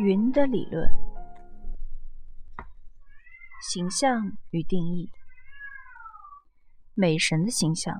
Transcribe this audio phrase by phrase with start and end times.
[0.00, 0.88] 云的理论，
[3.68, 5.10] 形象与定义，
[6.94, 7.98] 美神的形象。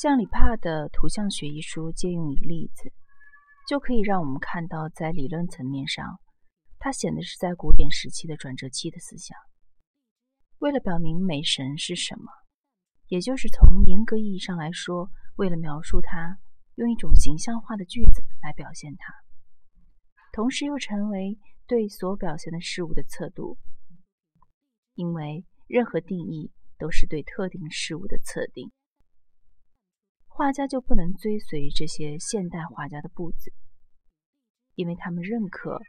[0.00, 2.94] 像里帕的图像学一书借用一例子，
[3.68, 6.18] 就可以让我们看到，在理论层面上，
[6.78, 9.36] 它显得是在古典时期的转折期的思想。
[10.60, 12.32] 为了表明美神是什么，
[13.08, 16.38] 也就是从严格意义上来说，为了描述它。
[16.76, 19.14] 用一种形象化的句子来表现它，
[20.32, 23.56] 同时又成为对所表现的事物的测度，
[24.94, 28.70] 因为任何定义都是对特定事物的测定。
[30.26, 33.52] 画家就不能追随这些现代画家的步子，
[34.74, 35.80] 因为他们认可，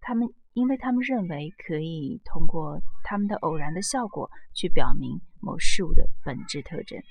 [0.00, 7.02] 他们因为他们认为可以通过他们的偶然的效果去表明某事物的本质特征。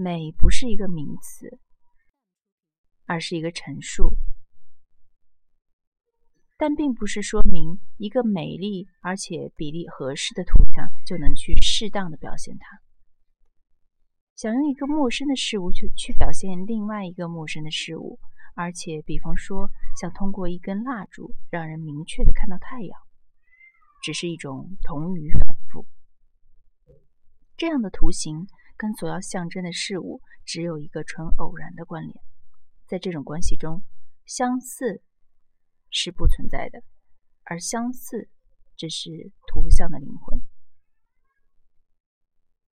[0.00, 1.58] 美不是一个名词，
[3.04, 4.16] 而是一个陈述，
[6.56, 12.80] 但并不是说明一个美丽而且比例合适的图像就能去适当的表现它。
[14.36, 18.20] 想用一个陌生的事物去去表现另外一个陌生的事物，
[18.54, 19.68] 而且比方说
[20.00, 23.00] 想通过一根蜡烛让人明确的看到太阳，
[24.00, 25.84] 只是一种同语反复。
[27.56, 28.46] 这样的图形。
[28.78, 32.14] 跟所要象征的事物只有一个纯偶然的关联，
[32.86, 33.82] 在这种关系中，
[34.24, 35.02] 相似
[35.90, 36.82] 是不存在的，
[37.42, 38.30] 而相似
[38.76, 40.40] 只是图像的灵魂。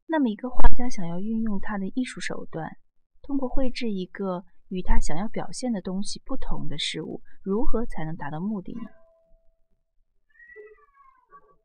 [0.05, 2.77] 那么，一个画家想要运用他的艺术手段，
[3.23, 8.89] 通过绘制一个与他想要表现的东西不同的事物，如何才能达到目的呢？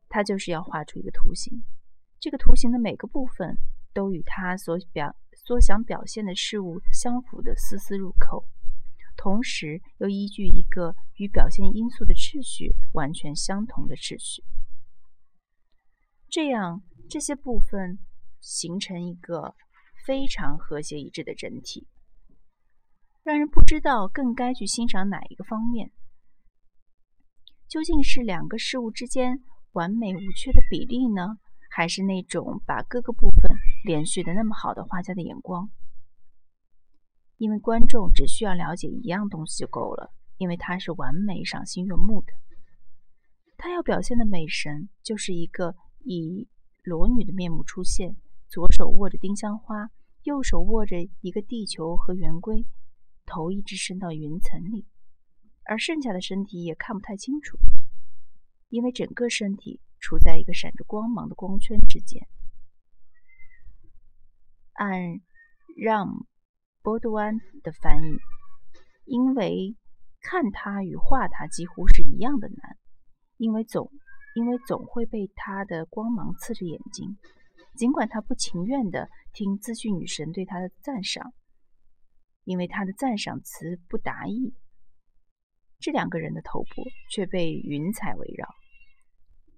[0.09, 1.63] 他就是要画出一个图形，
[2.19, 3.55] 这个图形的每个部分。
[3.93, 8.45] 都与他所表所想表现的事物相符的丝丝入扣，
[9.17, 14.43] 同时又依据一个与表现因素的秩序完全相同的秩序，
[16.29, 17.99] 这样这些部分
[18.39, 19.55] 形成一个
[20.05, 21.87] 非常和谐一致的整体，
[23.23, 25.91] 让人不知道更该去欣赏哪一个方面。
[27.67, 31.37] 究竟是两个事物之间完美无缺的比例呢？
[31.73, 33.49] 还是那种把各个部分
[33.83, 35.69] 连续的那么好的画家的眼光，
[37.37, 42.33] 因为观众只需要了解一样东西就够了，因为它是完美、赏心悦目的。
[43.57, 46.47] 他要表现的美神，就是一个以
[46.83, 48.15] 裸女的面目出现，
[48.49, 49.91] 左手握着丁香花，
[50.23, 52.65] 右手握着一个地球和圆规，
[53.25, 54.85] 头一直伸到云层里，
[55.65, 57.57] 而剩下的身体也看不太清楚，
[58.69, 59.79] 因为整个身体。
[60.03, 62.27] 处在一个闪着光芒的光圈之间。
[64.81, 65.21] 按
[65.77, 66.25] 让
[66.81, 68.17] 波多安的翻译，
[69.05, 69.75] 因为
[70.21, 72.77] 看他与画他几乎是一样的难，
[73.37, 73.91] 因为总
[74.33, 77.15] 因为总会被他的光芒刺着眼睛，
[77.75, 81.31] 尽管他不情愿的听资讯女神对他的赞赏，
[82.43, 84.55] 因为他的赞赏词不达意。
[85.79, 88.47] 这两个人的头部却被云彩围绕。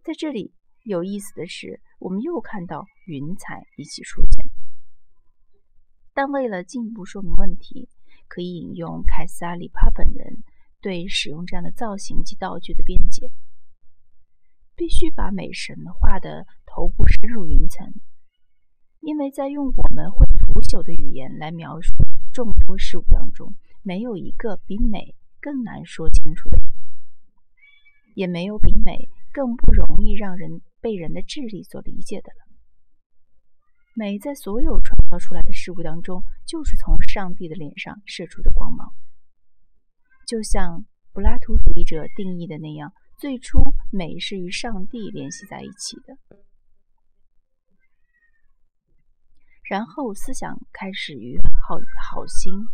[0.03, 0.53] 在这里
[0.83, 4.52] 有意思的是，我们又看到云彩一起出现。
[6.13, 7.89] 但为了进一步说明问题，
[8.27, 10.43] 可以引用凯撒·里帕本人
[10.81, 13.31] 对使用这样的造型及道具的辩解：
[14.75, 17.93] 必须把美神画的头部深入云层，
[18.99, 21.93] 因为在用我们会腐朽的语言来描述
[22.31, 26.59] 众多事物当中，没有一个比美更难说清楚的，
[28.15, 29.09] 也没有比美。
[29.33, 32.42] 更不容易让人被人的智力所理解的了。
[33.95, 38.91] 美在所有创造出来的事物当中，就是从上帝的脸上射出的光芒。
[40.25, 43.59] 就像柏拉图主义者定义的那样，最初
[43.91, 46.17] 美是与上帝联系在一起的，
[49.69, 51.75] 然后思想开始与好
[52.09, 52.65] 好心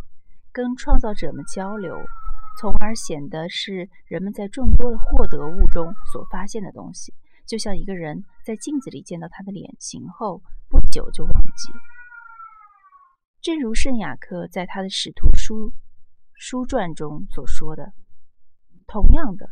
[0.52, 1.96] 跟创造者们交流。
[2.58, 7.14] 从而显得是人们在众多的获得物中所发现的东西，
[7.46, 11.72] 就像一个人在镜子里见到他的脸型后不久就忘记。
[13.40, 15.72] 正如圣雅克在他的《使徒书
[16.34, 17.92] 书传》中所说的，
[18.86, 19.50] 同样的，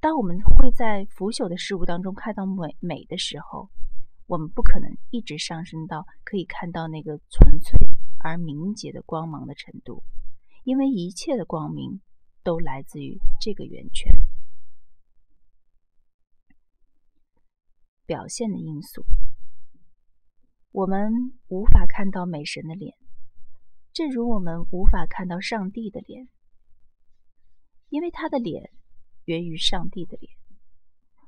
[0.00, 3.70] 当我们会在腐朽的事物当中看到美美的时候，
[4.26, 7.78] 我们不可能一直上升到可以看到那个纯粹
[8.20, 10.02] 而明洁的光芒的程度，
[10.64, 12.00] 因为一切的光明。
[12.44, 14.10] 都来自于这个源泉。
[18.04, 19.04] 表现的因素，
[20.70, 21.10] 我们
[21.48, 22.96] 无法看到美神的脸，
[23.92, 26.28] 正如我们无法看到上帝的脸，
[27.88, 28.70] 因为他的脸
[29.24, 30.32] 源于上帝的脸，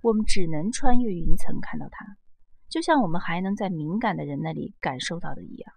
[0.03, 2.17] 我们只能穿越云层看到他，
[2.69, 5.75] 就像我们还能在敏感的人那里感受到的一样。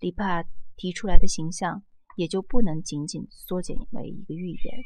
[0.00, 0.42] 里帕
[0.76, 1.82] 提出来的形象
[2.16, 4.76] 也就不能仅仅缩减为一个预言，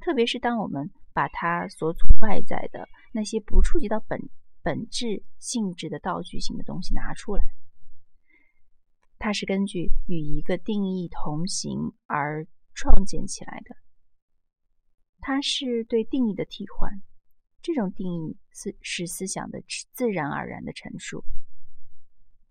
[0.00, 4.18] 特别是当我们把它所处外在的那些不触及到本
[4.62, 7.44] 本质性质的道具性的东西拿出来。
[9.18, 13.76] 它是根据与一个定义同行而创建起来的，
[15.20, 16.90] 它是对定义的替换。
[17.60, 19.62] 这种定义是是思想的
[19.92, 21.22] 自然而然的陈述。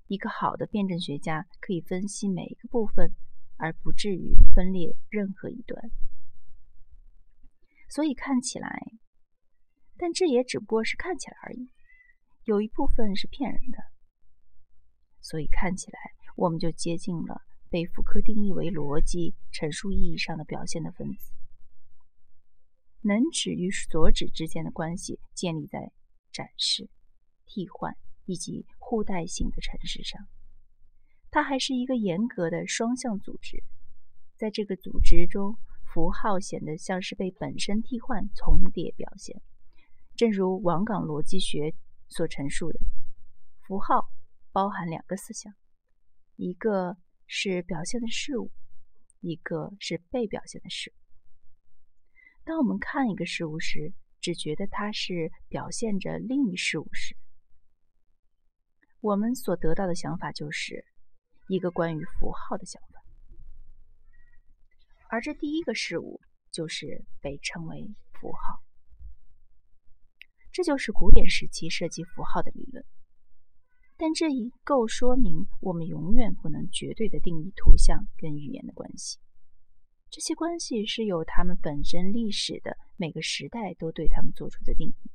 [0.05, 3.11] 一个好的辩证学家可以分析每一个部分，
[3.57, 5.89] 而不至于分裂任何一段。
[7.89, 8.93] 所以看起来，
[9.97, 11.71] 但这也只不过是看起来而已。
[12.45, 13.79] 有一部分是骗人的，
[15.21, 15.99] 所以看起来。
[16.35, 21.33] 我们就接近了被福柯定义为逻辑陈述意义上的表现的分子。
[23.01, 25.91] 能指与所指之间的关系建立在
[26.31, 26.89] 展示、
[27.45, 27.93] 替换
[28.23, 30.29] 以及互代性的陈述上。
[31.29, 33.61] 它还是一个严格的双向组织。
[34.37, 35.57] 在这个组织中，
[35.91, 39.41] 符号显得像是被本身替换重叠表现。
[40.15, 41.73] 正如王岗逻辑学
[42.07, 42.79] 所陈述的，
[43.67, 44.09] 符号
[44.51, 45.53] 包含两个思想。
[46.35, 46.97] 一个
[47.27, 48.51] 是表现的事物，
[49.19, 50.99] 一个是被表现的事物。
[52.43, 57.15] 当我们看一个事物时，只觉得它是表现着另一事物时，
[59.01, 60.85] 我们所得到的想法就是
[61.47, 62.88] 一个关于符号的想法，
[65.09, 66.21] 而这第一个事物
[66.51, 68.63] 就是被称为符号。
[70.51, 72.85] 这就是古典时期设计符号的理论。
[73.97, 79.19] 但这一够说明，我们永远不能绝对的定义图像跟语言的关系。
[80.09, 85.11] 这些关系是由他们本身历史的每个时代都对他们做出的定义，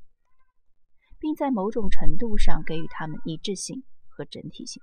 [1.19, 4.82] 并在某种程度上给予他们一致性和整体性。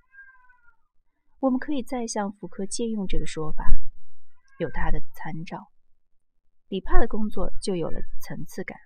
[1.40, 3.66] 我们可以再向福柯借用这个说法，
[4.62, 5.72] 有他的参照。
[6.68, 8.78] 里帕的工作就有了层次感。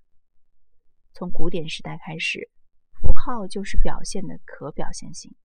[1.13, 2.49] 从古典时代开始。
[3.01, 5.35] 符号就是表现的可表现性。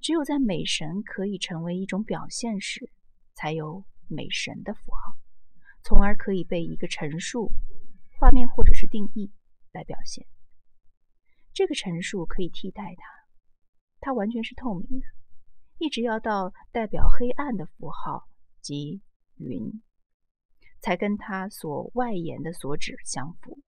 [0.00, 2.90] 只有在美神可以成为一种表现时，
[3.34, 5.18] 才有美神的符号，
[5.82, 7.52] 从而可以被一个陈述、
[8.18, 9.30] 画面或者是定义
[9.72, 10.26] 来表现。
[11.52, 13.04] 这个陈述可以替代它，
[14.00, 15.06] 它完全是透明的，
[15.76, 18.26] 一直要到代表黑暗的符号
[18.60, 19.00] 即
[19.36, 19.82] 云，
[20.80, 23.58] 才跟它所外延的所指相符。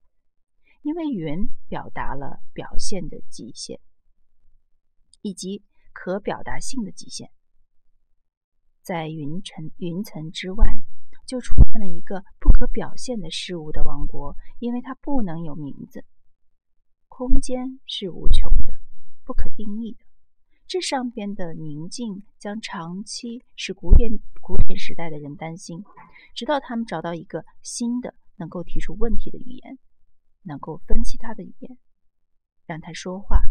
[0.81, 3.79] 因为云表达了表现的极限，
[5.21, 5.63] 以及
[5.93, 7.31] 可表达性的极限，
[8.81, 10.65] 在云层云层之外，
[11.25, 16.03] 就出现了一个不可表现的事物的王国，因为它不能有名字。
[17.07, 18.73] 空间是无穷的，
[19.23, 20.03] 不可定义的。
[20.67, 24.11] 这上边的宁静将长期使古典
[24.41, 25.83] 古典时代的人担心，
[26.35, 29.77] 直到他们找到一个新的能够提出问题的语言。
[30.45, 31.77] 能够分析他的语言，
[32.65, 33.43] 让他说话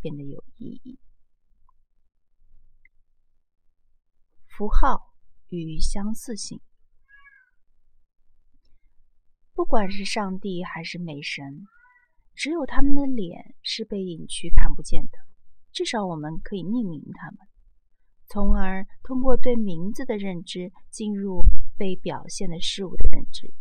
[0.00, 0.98] 变得有意义。
[4.46, 5.12] 符号
[5.48, 6.58] 与相似性，
[9.52, 11.66] 不管是上帝还是美神，
[12.34, 15.27] 只有他们的脸是被隐去看不见的。
[15.78, 17.38] 至少我们可以命名它们，
[18.26, 21.40] 从而通过对名字的认知进入
[21.76, 23.54] 被表现的事物的认知。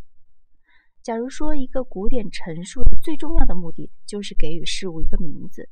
[1.04, 5.70] 假如说一个古典陈述的最重要的目的就是给予事物一个名字，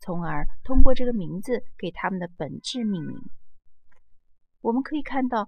[0.00, 3.20] 从而通过这个名字给它们的本质命名，
[4.62, 5.46] 我们可以看到，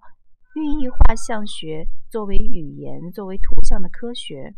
[0.54, 4.54] 寓意画像学作为语言、作为图像的科学，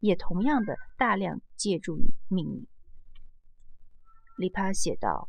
[0.00, 2.66] 也同样的大量借助于命名。
[4.38, 5.28] 里帕写道：“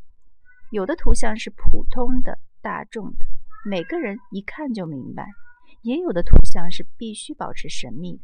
[0.72, 3.26] 有的图像是普通的、大众的，
[3.66, 5.28] 每个人一看就明白。”
[5.82, 8.24] 也有的图像是必须保持神秘的，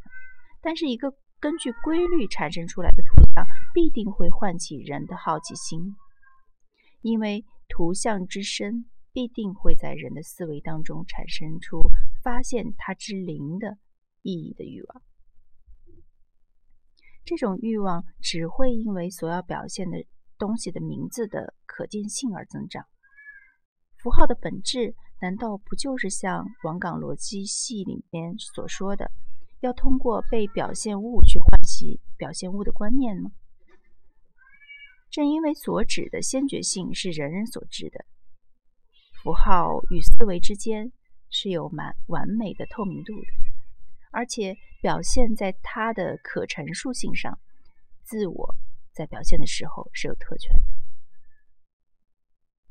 [0.60, 5.96] 但是一个根据规律产生出来的图像必定会唤起人的好奇心，
[7.00, 11.80] 因为图像之深必定会在人的思维当中产生出
[12.22, 13.78] 发现它之灵的
[14.20, 15.02] 意义的欲望。
[17.24, 20.04] 这种欲望只会因为所要表现的
[20.38, 22.86] 东西的名字的可见性而增长。
[23.96, 24.94] 符号的本质。
[25.22, 29.10] 难道不就是像王岗逻辑系里面所说的，
[29.60, 33.30] 要通过被表现物去唤起表现物的观念吗？
[35.10, 38.04] 正因为所指的先觉性是人人所知的，
[39.22, 40.92] 符号与思维之间
[41.30, 43.26] 是有蛮完美的透明度的，
[44.12, 47.38] 而且表现在它的可陈述性上，
[48.02, 48.54] 自我
[48.96, 50.72] 在表现的时候是有特权的。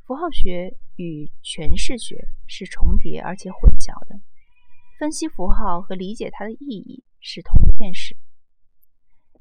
[0.07, 4.19] 符号学与诠释学是重叠而且混淆的，
[4.97, 8.17] 分析符号和理解它的意义是同一件事，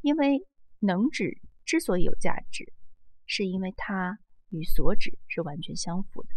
[0.03, 0.47] 因为
[0.81, 2.71] 能指之所以有价值，
[3.25, 4.19] 是因为它
[4.51, 6.29] 与所指是完全相符的。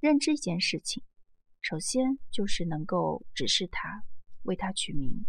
[0.00, 1.02] 认知一件事情，
[1.60, 4.04] 首先就是能够指示它，
[4.44, 5.26] 为它取名。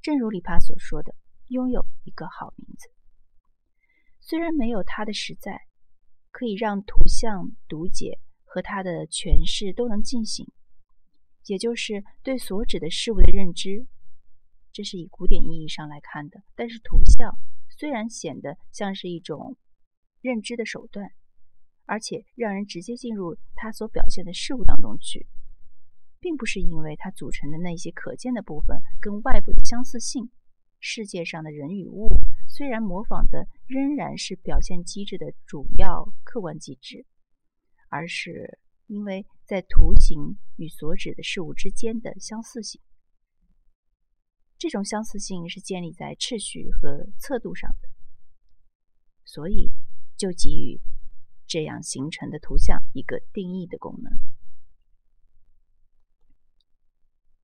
[0.00, 1.14] 正如李帕所说的，
[1.48, 2.88] 拥有一个好名字，
[4.20, 5.60] 虽然没有它的实在，
[6.30, 10.46] 可以让图像读解和它的诠释都能进行，
[11.46, 13.86] 也就是对所指的事物的认知。
[14.72, 16.42] 这是以古典意义上来看的。
[16.54, 17.38] 但是图像
[17.78, 19.56] 虽然显得像是一种
[20.20, 21.12] 认知的手段。
[21.88, 25.28] 而且让人直接进入它所表现的事物当中去，
[26.18, 30.28] 并不是因为它组成的那些可见的部分跟外部的相似性。
[30.80, 32.08] 世界上的人与物
[32.48, 37.06] 虽然模仿的仍然是表现机制的主要客观机制，
[37.88, 42.80] 而是因为在图形与所指的事物之间的相似性。
[44.58, 47.88] 这种相似性是建立在秩序和测度上的，
[49.24, 49.70] 所以
[50.16, 50.80] 就给予。
[51.48, 54.12] 这样形成的图像一个定义的功能。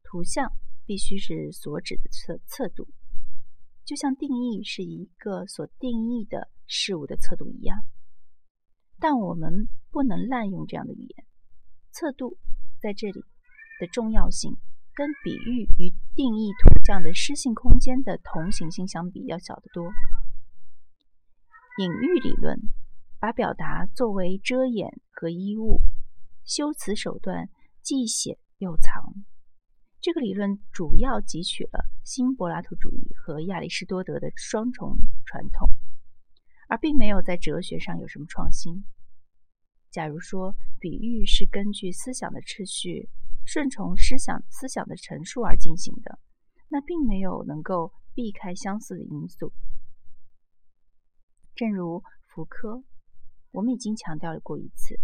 [0.03, 2.89] 图像必须是所指的测测度，
[3.85, 7.79] 就像定义是一个所定义的事物的测度一样。
[8.99, 11.27] 但我们不能滥用这样的语言。
[11.91, 12.39] 测度
[12.81, 13.25] 在这里
[13.81, 14.57] 的重要性，
[14.95, 19.91] 跟比喻与定义图像的诗性空间的同行性相比要小得多。
[21.79, 22.61] 隐喻理论。
[23.23, 25.81] 把表达作为遮掩和衣物，
[26.45, 27.49] 修辞手段
[27.81, 29.15] 既显又藏。
[30.03, 35.71] 这个理论主要汲取了新柏拉图主义和亚里士多德的双重传统，
[36.69, 38.85] 而并没有在哲学上有什么创新。
[39.93, 43.09] 假如说比喻是根据思想的秩序，
[43.45, 46.19] 顺从思想思想的陈述而进行的，
[46.69, 49.53] 那并没有能够避开相似的因素。
[51.55, 52.83] 正如福柯。
[53.53, 54.99] 我们已经强调过一次，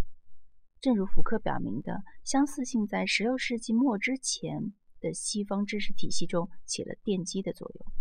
[0.80, 7.92] 正如福柯表明的，相似性在16世纪末之前的西方知识体系中起了奠基的作用，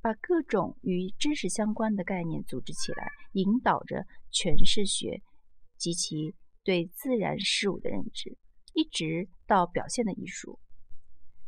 [0.00, 5.22] 把各种与知识相关的概念组织起来，引导着诠释学
[5.76, 8.36] 及其对自然事物的认知，
[8.74, 10.58] 一直到表现的艺术。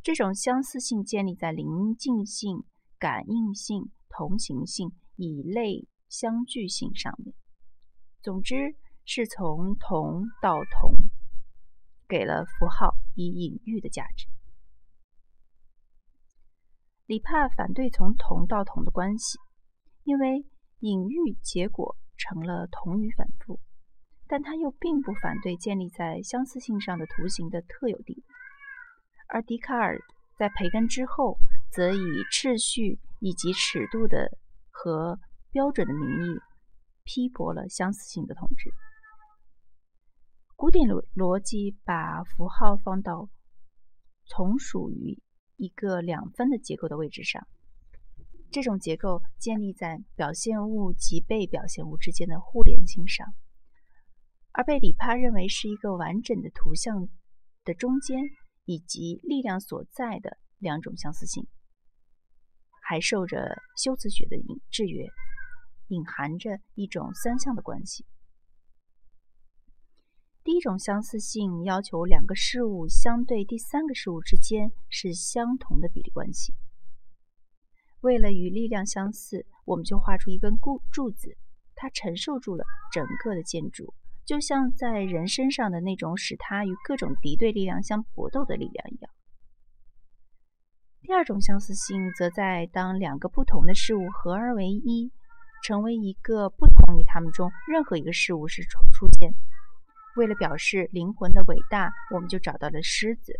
[0.02, 2.64] 这种相似性建立在临近性、
[2.98, 7.34] 感应性、同行性、以类相聚性上面。
[8.22, 10.94] 总之，是从同到同，
[12.06, 14.26] 给了符号以隐喻的价值。
[17.06, 19.38] 李帕反对从同到同的关系，
[20.04, 20.46] 因为
[20.80, 23.58] 隐喻结果成了同与反复；
[24.26, 28.24] 但他又并不反对建立在相似性上的图形的特有地位。
[29.28, 30.00] 而笛卡尔
[30.38, 31.38] 在培根之后，
[31.70, 34.38] 则以秩序以及尺度的
[34.70, 35.18] 和
[35.50, 36.40] 标准的名义。
[37.06, 38.72] 批驳了相似性的统治。
[40.56, 43.28] 古典逻逻辑把符号放到
[44.24, 45.22] 从属于
[45.56, 47.46] 一个两分的结构的位置上，
[48.50, 53.26] 这种结构建立在表现物及被表现物之间的互联性上，
[54.52, 57.08] 而被里帕认为是一个完整的图像
[57.64, 58.22] 的中间
[58.64, 61.46] 以及力量所在的两种相似性，
[62.82, 64.36] 还受着修辞学的
[64.70, 65.06] 制约。
[65.88, 68.06] 隐含着一种三项的关系。
[70.44, 76.52] 第一种相似性要求两个事物相对第三个事物之间是相同的比例关系。
[78.02, 81.38] 为了与力量相似，我们就画出一根固柱子，
[81.74, 83.94] 它承受住了整个的建筑，
[84.26, 89.10] 就像在人身上的那种使它与各种敌对力量相搏斗的力量一样。
[91.00, 95.10] 第二种相似性则在当两个不同的事物合而为一。
[95.62, 99.32] 成为一个不同于他们中任何一个事物时出现。
[100.16, 103.32] 为了表示灵魂的伟大，我们就找到了狮子。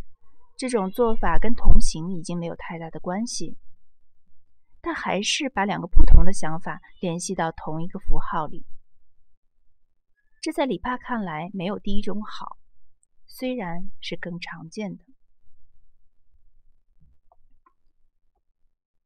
[0.57, 3.57] 这种做法跟同行已经没有太大的关系，
[4.81, 8.65] 但还是把两个不同的想法联系到同一个符号里。
[10.41, 12.59] 这在里帕看来没有第一种好，
[13.27, 15.05] 虽然是更常见的。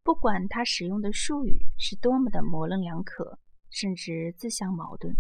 [0.03, 3.39] 不管他使用的术语是多么的模棱两可，
[3.71, 5.15] 甚至自相矛盾，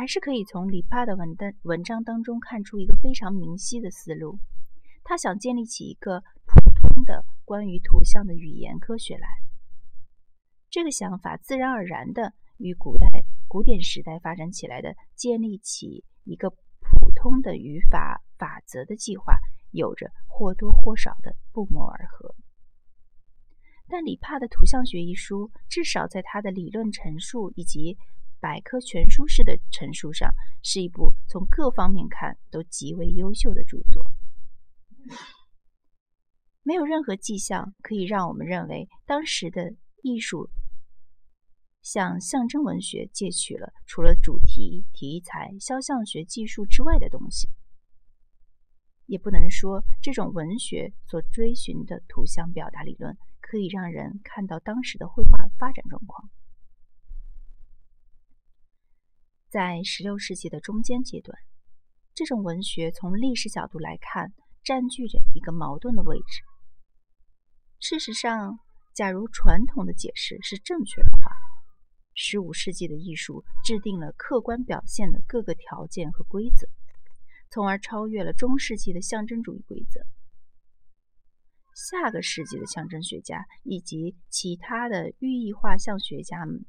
[0.00, 4.38] 还是可以从里帕的文的文章当中看出一个非常明晰的思路。
[5.04, 9.28] 他想建立起一个普通的关于图像的语言科学来。
[10.70, 13.06] 这个想法自然而然的与古代
[13.46, 19.36] 古典时代发展起来的建立起一个普通的语法法则的计划
[19.70, 22.34] 有着或多或少的不谋而合。
[23.86, 27.98] 但里帕的图像学一书，至少在他的理论陈述以及
[28.40, 30.32] 百科全书式的陈述上，
[30.62, 34.10] 是一部从各方面看都极为优秀的著作。
[36.62, 40.50] 没有任何迹象可以让我们认为当时的艺术
[41.82, 47.48] 向象征文学借取了除了主题、题材、肖像学技术之外的东西，
[49.06, 53.16] 也不能说这种文学所追寻的图像表达理论。
[53.40, 56.30] 可以让人看到当时的绘画发展状况。
[59.50, 61.36] 在16世纪的中间阶段，
[62.14, 66.42] 这种文学从历史角度来看，占据着一个矛盾的位置。
[67.80, 68.60] 事实上，
[68.94, 71.32] 假如传统的解释是正确的话
[72.14, 76.68] ，15世纪的艺术制定了客观表现的各个条件和规则，
[77.50, 80.00] 从而超越了中世纪的象征主义规则。
[81.74, 86.64] 下个世纪的象征学家以及其他的寓意画像学家们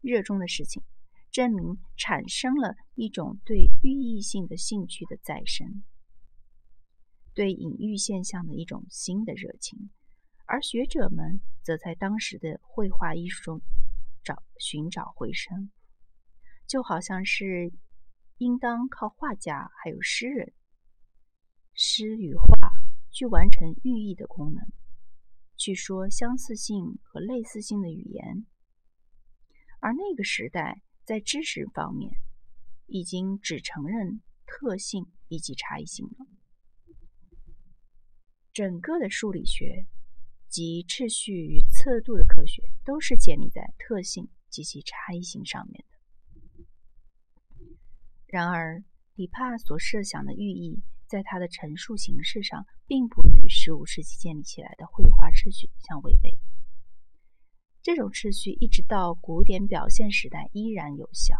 [0.00, 0.80] 热衷的事情，
[1.34, 5.82] 证明产生了一种对寓意性的兴趣的再生，
[7.34, 9.90] 对隐喻现象的一种新的热情，
[10.44, 13.60] 而学者们则在当时的绘画艺术中
[14.22, 15.72] 找寻找回声，
[16.68, 17.72] 就好像是
[18.38, 20.52] 应当靠画家还有诗人，
[21.72, 22.70] 诗与画。
[23.10, 24.66] 去完成寓意的功能，
[25.56, 28.44] 去说相似性和类似性的语言，
[29.78, 32.20] 而那个时代在知识方面
[32.86, 36.26] 已经只承认特性以及差异性了。
[38.52, 39.86] 整个的数理学
[40.48, 45.98] 及秩序与测度的科学都是建立在特性及其差异性上面的。
[48.26, 48.82] 然而，
[49.14, 50.82] 李帕所设想的寓意。
[51.06, 56.36] 在他的陈述形式上，并不与15世纪建立起来的绘画秩序相违背。
[57.84, 61.34] 这种秩序一直到古典表现时代依然有效。